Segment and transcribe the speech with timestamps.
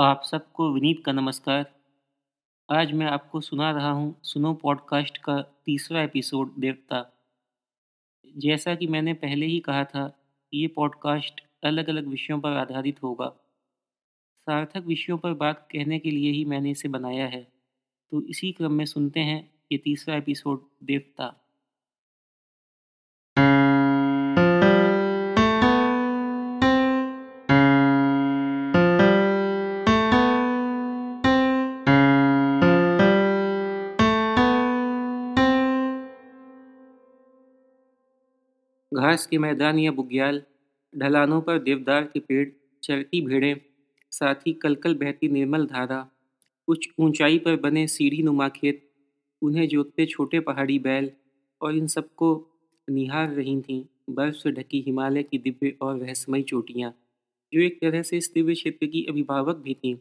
[0.00, 1.74] आप सबको विनीत का नमस्कार।
[2.70, 7.12] आज मैं आपको सुना रहा हूँ सुनो पॉडकास्ट का तीसरा एपिसोड देवता।
[8.36, 10.20] जैसा कि मैंने पहले ही कहा था,
[10.54, 13.28] ये पॉडकास्ट अलग अलग विषयों पर आधारित होगा।
[14.36, 17.52] सार्थक विषयों पर बात कहने के लिए ही मैंने इसे बनाया है।
[18.10, 21.49] तो इसी क्रम में सुनते हैं ये तीसरा एपिसोड देवता।
[39.00, 40.42] घास के मैदान या बुग्याल
[40.94, 42.48] ढलानों पर देवदार के पेड़
[42.82, 43.56] चरती भेड़ें,
[44.12, 46.00] साथ ही कलकल बहती निर्मल धारा,
[46.68, 48.82] कुछ ऊंचाई पर बने सीढ़ी नुमा खेत,
[49.42, 51.10] उन्हें जोतते छोटे पहाड़ी बैल
[51.60, 52.30] और इन सबको
[52.88, 56.92] निहार रही थीं बर्फ़ से ढकी हिमालय की दिव्य और रहस्यमयी चोटियाँ,
[57.52, 59.96] जो एक तरह से इस दिव्य क्षेत्र की अभिभावक भी थीं।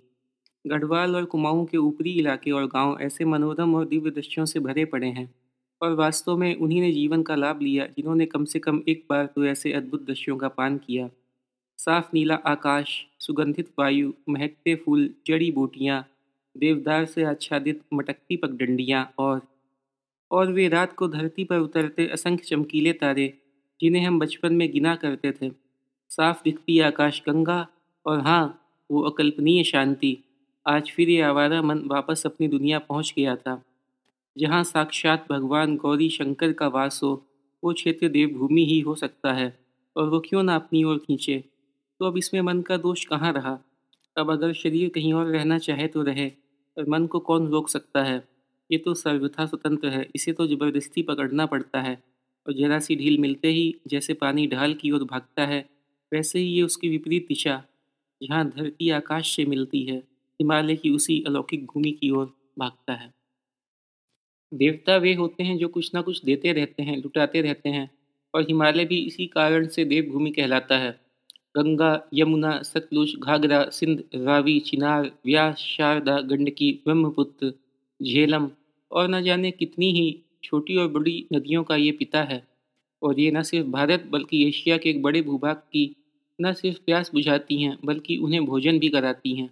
[0.66, 4.86] गढ़वाल और कुमाऊं के ऊपरी इलाके और गाँव ऐसे मनोरम और दिव्य दृश्यों से भरे
[4.86, 5.30] पड़े हैं।
[5.82, 9.26] और वास्तव में उन्हीं ने जीवन का लाभ लिया, जिन्होंने कम से कम एक बार
[9.26, 11.10] तो ऐसे अद्भुत दृश्यों का पान किया।
[11.78, 16.06] साफ़ नीला आकाश, सुगंधित वायु, महकते फूल, जड़ी बूटियाँ,
[16.58, 19.42] देवदार से आच्छादित मटकती पगडंडियाँ और
[20.32, 23.34] और वे रात को धरती पर उतरते असंख्य चमकीले तारे,
[23.82, 25.52] जिन्हें हम बचपन में गिना करते थे।
[26.10, 27.68] साफ़ दिखती आकाश गंगा
[28.06, 30.18] और हाँ वो अकल्पनीय शांति।
[30.68, 33.64] आज फिर ये आवारा मन वापस अपनी दुनिया पहुँच गया था।
[34.40, 37.28] जहाँ साक्षात भगवान गौरी शंकर का वास हो,
[37.64, 39.60] वो क्षेत्र देवभूमि ही हो सकता है,
[39.96, 41.44] और वो क्यों ना अपनी ओर खींचे?
[42.00, 43.60] तो अब इसमें मन का दोष कहाँ रहा?
[44.18, 46.32] अब अगर शरीर कहीं और रहना चाहे तो रहे
[46.78, 48.24] और मन को कौन रोक सकता है?
[48.72, 52.04] ये तो सर्वथा स्वतंत्र है, इसे तो ज़बरदस्ती पकड़ना पड़ता है,
[52.46, 55.66] और जरा सी ढील मिलते ही जैसे पानी ढाल की ओर भागता है,
[56.12, 57.64] वैसे ही ये उसकी विपरीत दिशा,
[58.22, 59.98] जहाँ धरती आकाश से मिलती है,
[60.40, 63.19] हिमालय की उसी अलौकिक भूमि की ओर भागता है।
[64.54, 67.90] देवता वे होते हैं जो कुछ ना कुछ देते रहते हैं, लुटाते रहते हैं
[68.34, 70.92] और हिमालय भी इसी कारण से देवभूमि कहलाता है।
[71.58, 77.54] गंगा, यमुना, सतलुज, घाघरा, सिंध, रावी, चिनार, व्यास, शारदा, गंडकी, ब्रह्मपुत्र,
[78.04, 78.50] झेलम
[78.92, 82.48] और न जाने कितनी ही छोटी और बड़ी नदियों का ये पिता है।
[83.04, 85.96] और ये न सिर्फ़ भारत बल्कि एशिया के एक बड़े भूभाग की
[86.42, 89.50] न सिर्फ़ प्यास बुझाती हैं, बल्कि उन्हें भोजन भी कराती हैं।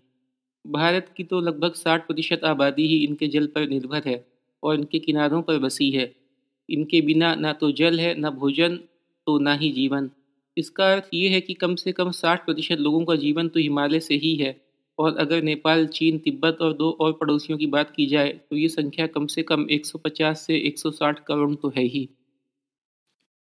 [0.68, 5.00] भारत की तो लगभग साठ प्रतिशत आबादी ही इनके जल पर निर्भर है। और इनके
[5.00, 6.12] किनारों पर बसी है।
[6.70, 8.76] इनके बिना ना तो जल है, ना भोजन
[9.28, 10.10] तो ना ही जीवन।
[10.58, 14.00] इसका अर्थ ये है कि कम से कम साठ प्रतिशत लोगों का जीवन तो हिमालय
[14.00, 14.56] से ही है।
[15.00, 18.68] और अगर नेपाल, चीन, तिब्बत और दो और पड़ोसियों की बात की जाए तो ये
[18.70, 22.08] संख्या कम से कम 150 से 160 करोड़ तो है ही।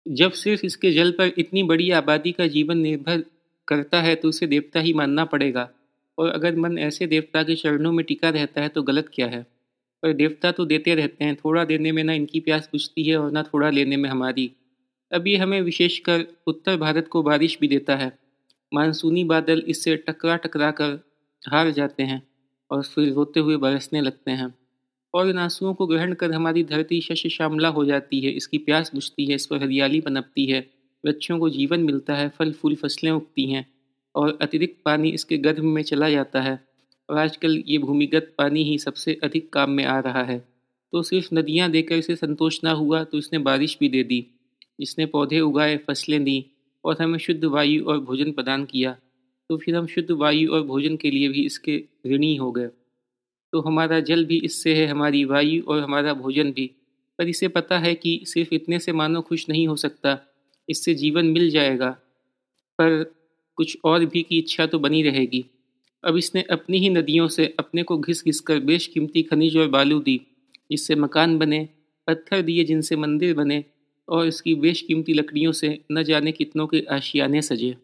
[0.06, 3.24] जब सिर्फ़ इसके जल पर इतनी बड़ी आबादी का जीवन निर्भर
[3.68, 5.70] करता है तो उसे देवता ही मानना पड़ेगा।
[6.18, 9.46] और अगर मन ऐसे देवता के चरणों में टिका रहता है तो गलत क्या है?
[10.04, 13.32] पर देवता तो देते रहते हैं। थोड़ा देने में ना इनकी प्यास बुझती है और
[13.32, 14.52] ना थोड़ा लेने में हमारी।
[15.12, 18.20] अब ये हमें विशेषकर उत्तर भारत को बारिश भी देता है।
[18.74, 21.00] मानसूनी बादल इससे टकरा टकरा कर
[21.50, 22.22] हार जाते हैं
[22.72, 24.54] और फिर रोते हुए बरसने लगते हैं।
[25.14, 28.92] और इन आंसुओं को ग्रहण कर हमारी धरती शश श्यामला हो जाती है। इसकी प्यास
[28.94, 30.60] बुझती है, इस पर हरियाली पनपती है।
[31.06, 33.66] वृक्षों को जीवन मिलता है फल फूल फ़सलें उगती हैं
[34.16, 36.60] और अतिरिक्त पानी इसके गर्भ में चला जाता है।
[37.10, 40.40] और आजकल ये भूमिगत पानी ही सबसे अधिक काम में आ रहा है।
[40.94, 44.28] तो सिर्फ़ नदियाँ देकर इसे संतोष ना हुआ तो इसने बारिश भी दे दी।
[44.80, 46.46] जिसने पौधे उगाए, फ़सलें दी
[46.86, 48.98] और हमें शुद्ध वायु और भोजन प्रदान किया।
[49.50, 52.68] तो फिर हम शुद्ध वायु और भोजन के लिए भी इसके ऋणी हो गए।
[53.54, 56.72] तो हमारा जल भी इससे है, हमारी वायु और हमारा भोजन भी।
[57.20, 60.20] पर इसे पता है कि सिर्फ़ इतने से मानो खुश नहीं हो सकता,
[60.70, 61.90] इससे जीवन मिल जाएगा।
[62.80, 63.14] पर
[63.56, 65.46] कुछ और भी की इच्छा तो बनी रहेगी।
[66.04, 70.00] अब इसने अपनी ही नदियों से अपने को घिस घिस कर बेशकीमती खनिज और बालू
[70.00, 70.22] दी,
[70.72, 71.70] जिससे मकान बने,
[72.08, 73.64] पत्थर दिए जिनसे मंदिर बने,
[74.08, 77.76] और इसकी बेशकीमती लकड़ियों से न जाने कितनों के आशियाने सजे।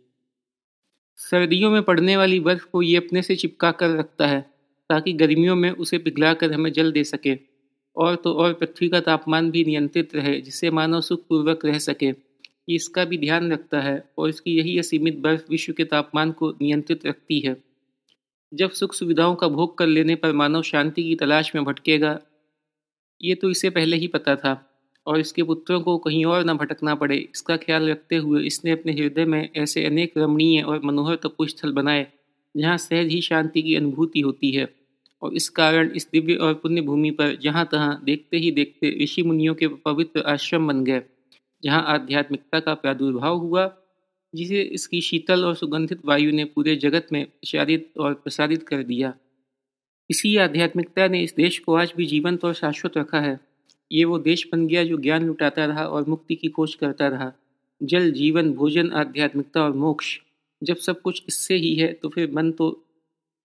[1.18, 4.42] सर्दियों में पड़ने वाली बर्फ़ को ये अपने से चिपका कर रखता है,
[4.89, 7.38] ताकि गर्मियों में उसे पिघला कर हमें जल दे सके,
[7.98, 12.13] और तो और पृथ्वी का तापमान भी नियंत्रित रहे, जिससे मानव सुखपूर्वक रह सके।
[12.69, 17.06] इसका भी ध्यान रखता है, और इसकी यही असीमित बर्फ़ विश्व के तापमान को नियंत्रित
[17.06, 17.69] रखती है।
[18.51, 22.19] जब सुख सुविधाओं का भोग कर लेने पर मानव शांति की तलाश में भटकेगा,
[23.22, 24.54] ये तो इसे पहले ही पता था,
[25.07, 28.92] और इसके पुत्रों को कहीं और न भटकना पड़े। इसका ख्याल रखते हुए इसने अपने
[28.92, 32.06] हृदय में ऐसे अनेक रमणीय और मनोहर तपोस्थल बनाए,
[32.56, 34.68] जहाँ सहज ही शांति की अनुभूति होती है।
[35.22, 39.24] और इस कारण इस दिव्य और पुण्य भूमि पर जहाँ तहाँ देखते ही देखते ऋषि
[39.24, 41.02] मुनियों के पवित्र आश्रम बन गए,
[41.63, 43.66] जहाँ आध्यात्मिकता का प्रादुर्भाव हुआ
[44.36, 49.14] जिसे इसकी शीतल और सुगंधित वायु ने पूरे जगत में प्रचारित और प्रसारित कर दिया।
[50.10, 53.40] इसी आध्यात्मिकता ने इस देश को आज भी जीवंत और शाश्वत रखा है।
[53.92, 57.31] ये वो देश बन गया जो ज्ञान लुटाता रहा और मुक्ति की खोज करता रहा।
[57.84, 60.20] जल, जीवन, भोजन, आध्यात्मिकता और मोक्ष,
[60.64, 62.86] जब सब कुछ इससे ही है तो फिर मन तो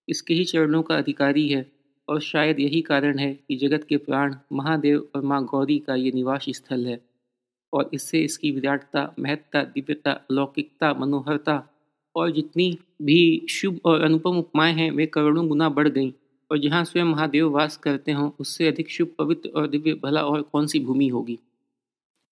[0.08, 1.72] इसके ही चरणों का अधिकारी है।
[2.08, 6.12] और शायद यही कारण है कि जगत के प्राण, महादेव और माँ गौरी का ये
[6.12, 7.13] निवास स्थल है।
[7.74, 11.68] और इससे इसकी विराटता, महत्ता, दिव्यता अलौकिकता मनोहरता
[12.16, 16.12] और जितनी भी शुभ और अनुपम उपमाएँ हैं, वे करोड़ों गुना बढ़ गईं।
[16.50, 20.42] और जहाँ स्वयं महादेव वास करते हों, उससे अधिक शुभ, पवित्र और दिव्य भला और
[20.42, 21.38] कौन सी भूमि होगी?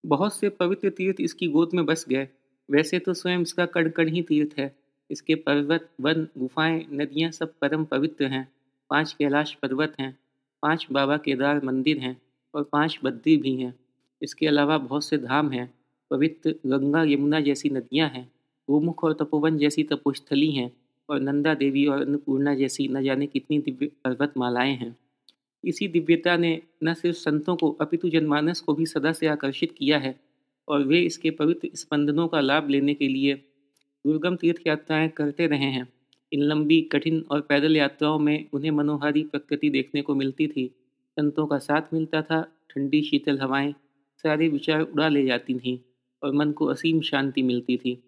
[0.07, 2.29] बहुत से पवित्र तीर्थ इसकी गोद में बस गए।
[2.71, 4.77] वैसे तो स्वयं इसका कण कण ही तीर्थ है।
[5.11, 8.53] इसके पर्वत, वन, गुफाएँ, नदियाँ सब परम पवित्र हैं।
[8.91, 10.19] पाँच कैलाश पर्वत हैं।
[10.63, 12.23] पाँच बाबा केदार मंदिर हैं
[12.55, 13.82] और पाँच बद्री भी हैं।
[14.23, 15.75] इसके अलावा बहुत से धाम हैं,
[16.11, 18.33] पवित्र गंगा, यमुना जैसी नदियाँ हैं,
[18.69, 20.73] गोमुख और तपोवन जैसी तपोस्थली हैं
[21.09, 24.97] और नंदा देवी और अन्नपूर्णा जैसी न जाने कितनी दिव्य पर्वत मालाएँ हैं।
[25.65, 29.99] इसी दिव्यता ने न सिर्फ़ संतों को, अपितु जनमानस को भी सदा से आकर्षित किया
[29.99, 30.21] है
[30.69, 33.35] और वे इसके पवित्र स्पंदनों का लाभ लेने के लिए
[34.07, 35.89] दुर्गम तीर्थ यात्राएँ करते रहे हैं।
[36.33, 40.67] इन लंबी, कठिन और पैदल यात्राओं में उन्हें मनोहारी प्रकृति देखने को मिलती थी।
[41.17, 43.75] संतों का साथ मिलता था, ठंडी शीतल हवाएँ
[44.25, 45.79] सारे विचार उड़ा ले जाती थीं
[46.23, 48.03] और मन को असीम शांति मिलती थी।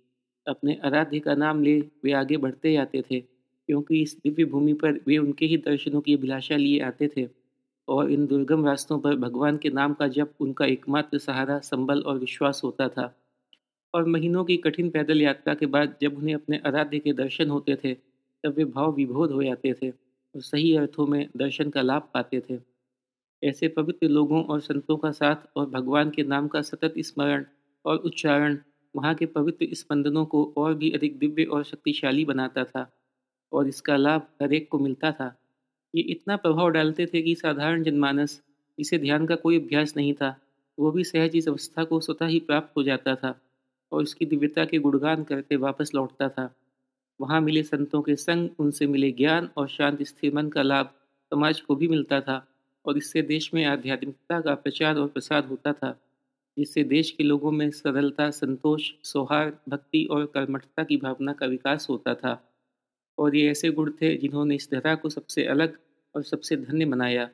[0.46, 5.00] अपने आराध्य का नाम ले वे आगे बढ़ते जाते थे, क्योंकि इस दिव्य भूमि पर
[5.06, 7.28] वे उनके ही दर्शनों की अभिलाषा लिए आते थे
[7.88, 12.18] और इन दुर्गम रास्तों पर भगवान के नाम का जब उनका एकमात्र सहारा, संबल और
[12.18, 13.14] विश्वास होता था।
[13.94, 17.76] और महीनों की कठिन पैदल यात्रा के बाद जब उन्हें अपने आराध्य के दर्शन होते
[17.84, 22.08] थे, तब वे भाव विभोध हो जाते थे और सही अर्थों में दर्शन का लाभ
[22.14, 22.56] पाते थे।
[23.44, 27.44] ऐसे पवित्र लोगों और संतों का साथ और भगवान के नाम का सतत स्मरण
[27.84, 28.58] और उच्चारण
[28.96, 32.90] वहाँ के पवित्र स्पंदनों को और भी अधिक दिव्य और शक्तिशाली बनाता था
[33.52, 35.34] और इसका लाभ हरेक को मिलता था।
[35.94, 38.40] ये इतना प्रभाव डालते थे कि साधारण जनमानस,
[38.78, 40.36] जिसे ध्यान का कोई अभ्यास नहीं था,
[40.78, 43.40] वो भी सहज इस अवस्था को स्वतः ही प्राप्त हो जाता था
[43.92, 46.54] और इसकी दिव्यता के गुणगान करते वापस लौटता था।
[47.20, 50.90] वहाँ मिले संतों के संग उनसे मिले ज्ञान और शांत स्थिर मन का लाभ
[51.32, 52.46] समाज को भी मिलता था।
[52.86, 56.00] और इससे देश में आध्यात्मिकता का प्रचार और प्रसार होता था।
[56.58, 61.86] जिससे देश के लोगों में सरलता, संतोष, सौहार्द, भक्ति और कर्मठता की भावना का विकास
[61.90, 62.50] होता था।
[63.18, 65.78] और ये ऐसे गुण थे जिन्होंने इस धरा को सबसे अलग
[66.14, 67.30] और सबसे धन्य बनाया।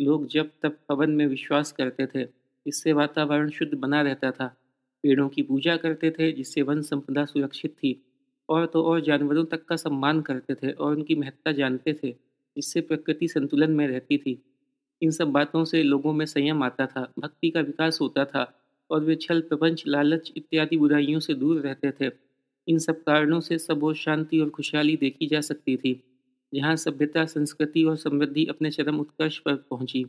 [0.00, 2.28] लोग जब तब पवन में विश्वास करते थे,
[2.66, 4.46] इससे वातावरण शुद्ध बना रहता था।
[5.02, 8.02] पेड़ों की पूजा करते थे, जिससे वन संपदा सुरक्षित थी।
[8.48, 12.10] और तो और जानवरों तक का सम्मान करते थे और उनकी महत्ता जानते थे,
[12.56, 14.55] जिससे प्रकृति संतुलन में रहती थी।
[15.02, 18.52] इन सब बातों से लोगों में संयम आता था, भक्ति का विकास होता था
[18.90, 22.10] और वे छल, प्रपंच, लालच इत्यादि बुराइयों से दूर रहते थे।
[22.68, 26.00] इन सब कारणों से सब शांति और खुशहाली देखी जा सकती थी,
[26.54, 30.06] जहाँ सभ्यता, संस्कृति और समृद्धि अपने चरम उत्कर्ष पर पहुँची।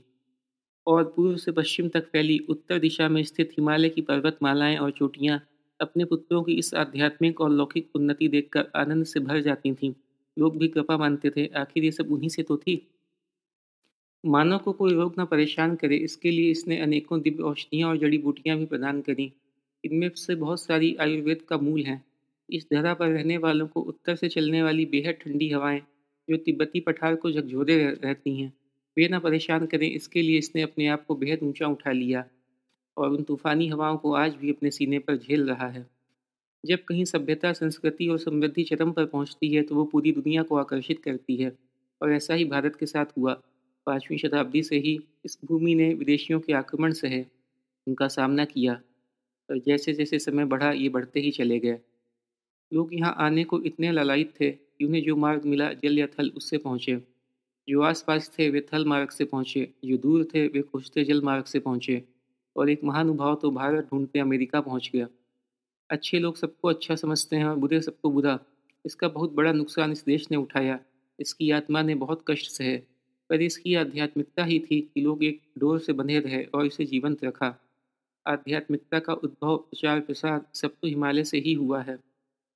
[0.88, 5.40] और पूर्व से पश्चिम तक फैली उत्तर दिशा में स्थित हिमालय की पर्वतमालाएँ और चोटियाँ
[5.80, 9.94] अपने पुत्रों की इस आध्यात्मिक और लौकिक उन्नति देखकर आनंद से भर जाती थीं।
[10.38, 12.88] लोग भी कृपा मानते थे, आखिर ये सब उन्हीं से तो थी?
[14.24, 18.18] मानव को कोई रोग न परेशान करे, इसके लिए इसने अनेकों दिव्य औषधियाँ और जड़ी
[18.18, 19.32] बूटियाँ भी प्रदान करी।
[19.84, 22.04] इनमें से बहुत सारी आयुर्वेद का मूल हैं।
[22.50, 25.80] इस धरा पर रहने वालों को उत्तर से चलने वाली बेहद ठंडी हवाएँ,
[26.28, 28.52] जो तिब्बती पठार को झकझोरे रहती हैं,
[28.98, 32.26] वे न परेशान करें, इसके लिए इसने अपने आप को बेहद ऊँचा उठा लिया
[32.98, 35.86] और उन तूफ़ानी हवाओं को आज भी अपने सीने पर झेल रहा है।
[36.64, 40.56] जब कहीं सभ्यता, संस्कृति और समृद्धि चरम पर पहुँचती है तो वो पूरी दुनिया को
[40.58, 41.52] आकर्षित करती है
[42.02, 43.42] और ऐसा ही भारत के साथ हुआ।
[43.88, 47.26] पाँचवीं शताब्दी से ही इस भूमि ने विदेशियों के आक्रमण से है
[47.88, 48.74] उनका सामना किया,
[49.50, 51.80] और जैसे जैसे समय बढ़ा, ये बढ़ते ही चले गए।
[52.72, 56.32] लोग यहाँ आने को इतने ललायित थे कि उन्हें जो मार्ग मिला, जल या थल,
[56.38, 57.02] उससे पहुँचे।
[57.68, 61.46] जो आसपास थे, वे थल मार्ग से पहुँचे, जो दूर थे, वे खोजते जल मार्ग
[61.46, 62.04] से पहुँचे,
[62.56, 65.08] और एक महानुभाव तो भारत ढूंढते अमेरिका पहुँच गया।
[65.90, 68.40] अच्छे लोग सबको अच्छा समझते हैं और बुरे सबको बुरा।
[68.86, 70.80] इसका बहुत बड़ा नुकसान इस देश ने उठाया।
[71.20, 72.80] इसकी आत्मा ने बहुत कष्ट सहे।
[73.30, 77.24] पर इसकी आध्यात्मिकता ही थी कि लोग एक डोर से बंधे रहे और इसे जीवंत
[77.24, 77.56] रखा।
[78.28, 81.98] आध्यात्मिकता का उद्भव, प्रचार, प्रसार सब तो हिमालय से ही हुआ है।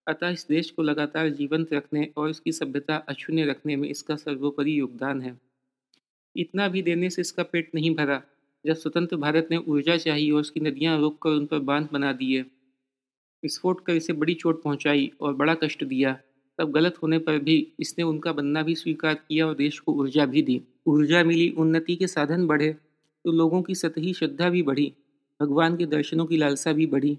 [0.07, 4.79] अतः इस देश को लगातार जीवंत रखने और इसकी सभ्यता अक्षुण्य रखने में इसका सर्वोपरि
[4.79, 5.37] योगदान है।
[6.35, 8.21] इतना भी देने से इसका पेट नहीं भरा,
[8.65, 12.13] जब स्वतंत्र भारत ने ऊर्जा चाहिए और उसकी नदियाँ रोक कर उन पर बाँध बना
[12.13, 12.41] दिए।
[13.43, 16.19] विस्फोट कर इसे बड़ी चोट पहुंचाई और बड़ा कष्ट दिया।
[16.59, 20.25] तब गलत होने पर भी इसने उनका बनना भी स्वीकार किया और देश को ऊर्जा
[20.25, 22.73] भी दी। ऊर्जा मिली, उन्नति के साधन बढ़े
[23.25, 24.93] तो लोगों की सतही श्रद्धा भी बढ़ी,
[25.39, 27.13] भगवान के दर्शनों की लालसा भी बढ़ी।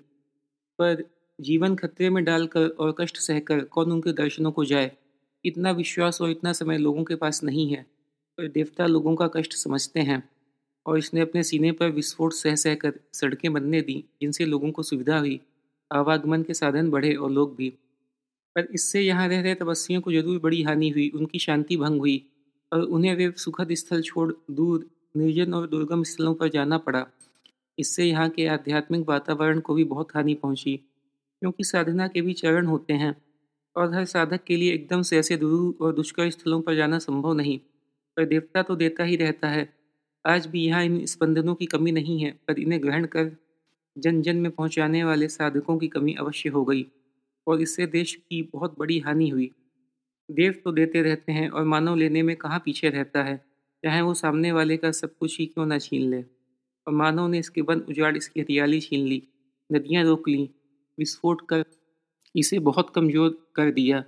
[0.78, 1.04] पर
[1.38, 4.90] जीवन खतरे में डालकर और कष्ट सहकर कौन उनके दर्शनों को जाए?
[5.44, 7.82] इतना विश्वास और इतना समय लोगों के पास नहीं है,
[8.38, 10.22] पर देवता लोगों का कष्ट समझते हैं।
[10.86, 14.82] और इसने अपने सीने पर विस्फोट सह सह कर सड़कें बनने दी, जिनसे लोगों को
[14.82, 15.40] सुविधा हुई।
[15.90, 17.72] आवागमन के साधन बढ़े और लोग भी।
[18.56, 22.24] पर इससे यहाँ रह रहे तपस्वियों को ज़रूर बड़ी हानि हुई, उनकी शांति भंग हुई
[22.72, 27.04] और उन्हें वे सुखद स्थल छोड़ दूर निर्जन और दुर्गम स्थलों पर जाना पड़ा।
[27.78, 30.76] इससे यहाँ के आध्यात्मिक वातावरण को भी बहुत हानि पहुँची,
[31.42, 33.14] क्योंकि साधना के भी चरण होते हैं
[33.76, 37.32] और हर साधक के लिए एकदम से ऐसे दूर और दुष्कर स्थलों पर जाना संभव
[37.34, 37.58] नहीं।
[38.16, 39.68] पर देवता तो देता ही रहता है।
[40.24, 43.30] आज भी यहाँ इन स्पंदनों की कमी नहीं है, पर इन्हें ग्रहण कर
[43.96, 46.86] जन जन में पहुँचाने वाले साधकों की कमी अवश्य हो गई।
[47.46, 49.50] और इससे देश की बहुत बड़ी हानि हुई।
[50.28, 53.36] देव तो देते रहते हैं और मानव लेने में कहाँ पीछे रहता है?
[53.82, 56.20] चाहे वो सामने वाले का सब कुछ ही क्यों ना छीन ले।
[56.86, 59.22] और मानव ने इसके वन उजाड़ इसकी हरियाली छीन ली,
[59.70, 60.48] नदियाँ रोक ली,
[60.98, 61.64] विस्फोट कर
[62.34, 64.04] इसे बहुत कमज़ोर कर दिया,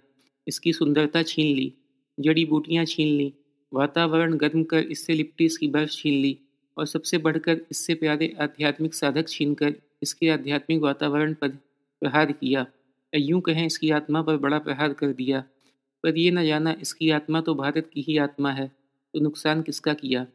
[0.47, 1.73] इसकी सुंदरता छीन ली,
[2.19, 3.33] जड़ी बूटियाँ छीन ली,
[3.73, 6.39] वातावरण गर्म कर इससे लिपटी इसकी बर्फ़ छीन ली
[6.77, 12.67] और सबसे बढ़कर इससे प्यारे आध्यात्मिक साधक छीन कर इसके आध्यात्मिक वातावरण पर प्रहार किया।
[13.15, 15.41] या कहें, इसकी आत्मा पर बड़ा प्रहार कर दिया।
[16.05, 18.67] पर यह न जाना, इसकी आत्मा तो भारत की ही आत्मा है
[19.15, 20.27] तो नुकसान किसका किया?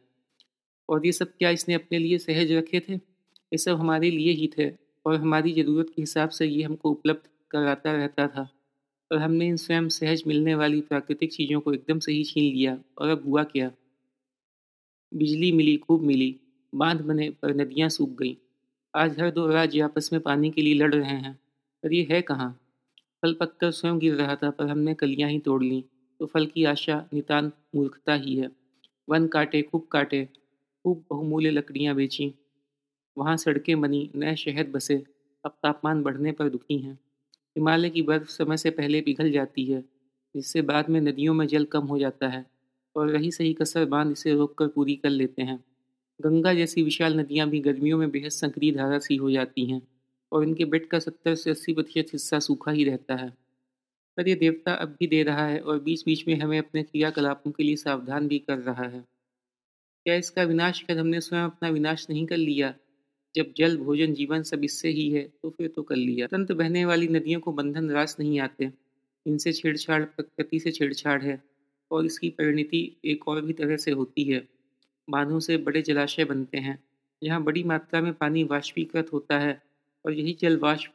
[0.88, 2.94] और ये सब क्या इसने अपने लिए सहज रखे थे?
[2.94, 4.70] ये सब हमारे लिए ही थे,
[5.06, 8.48] और हमारी ज़रूरत के हिसाब से ये हमको उपलब्ध कराता रहता था।
[9.10, 12.78] और हमने इन स्वयं सहज मिलने वाली प्राकृतिक चीज़ों को एकदम से ही छीन लिया,
[12.98, 13.70] और अब हुआ क्या?
[15.12, 16.34] बिजली मिली, खूब मिली,
[16.72, 18.34] बाँध बने, पर नदियाँ सूख गईं।
[18.94, 21.34] आज हर दो राज्य आपस में पानी के लिए लड़ रहे हैं,
[21.82, 22.56] पर ये है कहाँ?
[23.22, 25.82] फल पककर स्वयं गिर रहा था, पर हमने कलियाँ ही तोड़ लीं।
[26.20, 28.50] तो फल की आशा नितान मूर्खता ही है।
[29.08, 30.28] वन काटे, खूब काटे,
[30.84, 32.34] खूब बहुमूल्य लकड़ियाँ बेची।
[33.18, 35.04] वहाँ सड़कें बनी, नए शहर बसे।
[35.44, 36.94] अब तापमान बढ़ने पर दुखी हैं।
[37.56, 39.84] हिमालय की बर्फ़ समय से पहले पिघल जाती है,
[40.34, 42.46] जिससे बाद में नदियों में जल कम हो जाता है,
[42.96, 45.64] और रही सही कसर बाँध इसे रोक कर पूरी कर लेते हैं।
[46.20, 49.82] गंगा जैसी विशाल नदियाँ भी गर्मियों में बेहद संक्रिय धारा सी हो जाती हैं।
[50.32, 53.28] और इनके बेड का सत्तर से अस्सी प्रतिशत हिस्सा सूखा ही रहता है।
[54.16, 57.50] पर यह देवता अब भी दे रहा है और बीच बीच में हमें अपने क्रियाकलापों
[57.50, 59.04] के लिए सावधान भी कर रहा है।
[60.06, 62.74] क्या इसका विनाश कर हमने स्वयं अपना विनाश नहीं कर लिया?
[63.34, 66.84] जब जल, भोजन, जीवन सब इससे ही है तो फिर तो कर लिया। तंत्र बहने
[66.84, 68.70] वाली नदियों को बंधन रास नहीं आते।
[69.26, 71.42] इनसे छेड़छाड़ प्रकृति से छेड़छाड़ है
[71.90, 74.42] और इसकी परिणति एक और भी तरह से होती है।
[75.08, 76.78] बांधों से बड़े जलाशय बनते हैं,
[77.22, 79.60] जहाँ बड़ी मात्रा में पानी वाष्पीकृत होता है
[80.04, 80.92] और यही जल वाष्प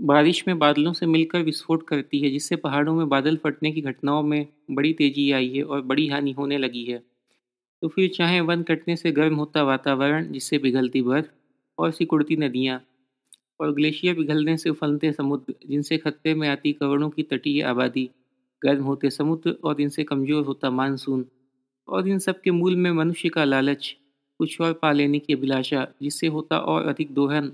[0.00, 4.22] बारिश में बादलों से मिलकर विस्फोट करती है, जिससे पहाड़ों में बादल फटने की घटनाओं
[4.22, 6.98] में बड़ी तेज़ी आई है और बड़ी हानि होने लगी है।
[7.82, 11.26] तो फिर चाहे वन कटने से गर्म होता वातावरण, जिससे पिघलती बर्फ़
[11.78, 12.80] और सिकुड़ती नदियाँ
[13.60, 18.08] और ग्लेशियर पिघलने से उफलते समुद्र, जिनसे खतरे में आती करोड़ों की तटीय आबादी
[18.62, 21.24] गर्म होते समुद्र और इनसे कमज़ोर होता मानसून
[21.88, 23.94] और इन सब के मूल में मनुष्य का लालच,
[24.40, 27.52] कुछ और पा लेने की अभिलाषा, जिससे होता और अधिक दोहन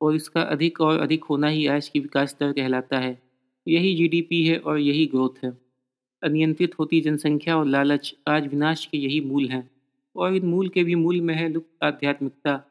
[0.00, 3.18] और इसका अधिक और अधिक होना ही आज की विकास दर कहलाता है।
[3.66, 5.58] यही जीडीपी है और यही ग्रोथ है।
[6.22, 9.70] अनियंत्रित होती जनसंख्या और लालच आज विनाश के यही मूल हैं।
[10.16, 12.62] और इन मूल के भी मूल में है लुप्त आध्यात्मिकता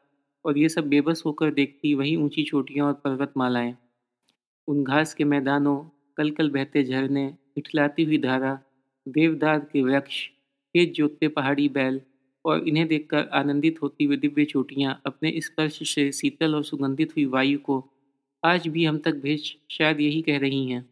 [0.44, 3.74] और ये सब बेबस होकर देखती वही ऊँची चोटियाँ और पर्वतमालाएँ।
[4.68, 5.76] उन घास के मैदानों
[6.16, 8.58] कल कल बहते झरने, इठलाती हुई धारा,
[9.06, 10.26] देवदार के वृक्ष,
[10.74, 12.00] खेत जोतते पहाड़ी बैल
[12.44, 17.24] और इन्हें देखकर आनंदित होती हुई दिव्य चोटियाँ अपने स्पर्श से शीतल और सुगंधित हुई
[17.24, 17.84] वायु को
[18.42, 20.88] आज भी हम तक भेज शायद यही कह रही हैं।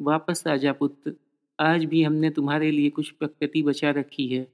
[0.00, 1.14] वापस आजा पुत्र,
[1.58, 4.46] आज भी हमने तुम्हारे लिए कुछ प्रकृति बचा रखी है,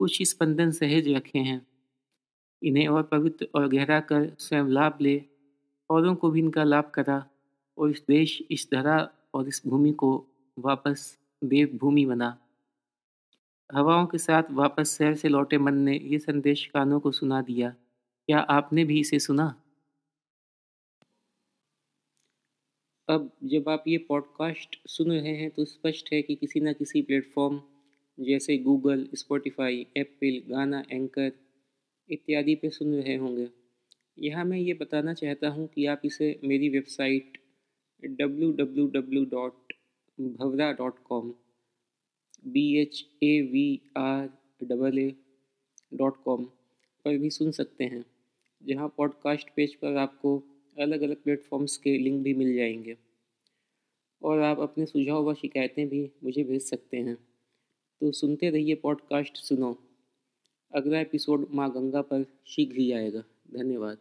[0.00, 1.66] कुछ स्पंदन सहज रखे हैं।
[2.62, 5.22] इन्हें और पवित्र और गहरा कर स्वयं लाभ ले,
[5.90, 7.24] औरों को भी इनका लाभ करा
[7.78, 8.98] और इस देश, इस धरा
[9.34, 10.26] और इस भूमि को
[10.58, 12.36] वापस देवभूमि बना।
[13.74, 17.70] हवाओं के साथ वापस शहर से लौटे मन ने ये संदेश कानों को सुना दिया,
[18.28, 19.54] क्या आपने भी इसे सुना?
[23.08, 27.02] अब जब आप ये पॉडकास्ट सुन रहे हैं तो स्पष्ट है कि किसी न किसी
[27.02, 27.60] प्लेटफॉर्म
[28.18, 31.32] जैसे Google, Spotify, Apple, Gaana, Anchor
[32.10, 33.48] इत्यादि पे सुन रहे होंगे।
[34.18, 37.38] यहाँ मैं ये बताना चाहता हूँ कि आप इसे मेरी website
[38.04, 39.72] W W W dot
[40.18, 41.32] Bhavraa dot com
[42.46, 44.30] B H A V R
[44.62, 45.14] double A
[45.94, 46.44] dot com
[47.04, 48.04] पर भी सुन सकते हैं,
[48.62, 50.42] जहाँ पॉडकास्ट पेज पर आपको
[50.78, 52.96] अलग अलग प्लेटफॉर्म्स के लिंक भी मिल जाएँगे।
[54.22, 57.16] और आप अपने सुझाव व शिकायतें भी मुझे भेज सकते हैं।
[58.00, 59.78] तो सुनते रहिए पॉडकास्ट सुनो।
[60.74, 63.98] अगला एपिसोड माँ गंगा पर शीघ्र ही आएगा। धन्यवाद।